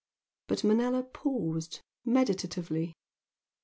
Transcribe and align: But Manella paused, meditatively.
But 0.47 0.63
Manella 0.63 1.03
paused, 1.03 1.81
meditatively. 2.05 2.95